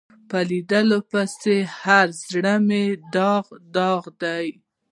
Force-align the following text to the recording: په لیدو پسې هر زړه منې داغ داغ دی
په 0.29 0.37
لیدو 0.49 0.97
پسې 1.09 1.55
هر 1.81 2.07
زړه 2.25 2.55
منې 2.67 2.85
داغ 3.15 3.45
داغ 3.75 4.03
دی 4.21 4.47